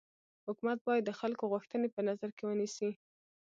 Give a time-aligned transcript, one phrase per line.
[0.47, 2.89] حکومت باید د خلکو غوښتني په نظر کي ونيسي.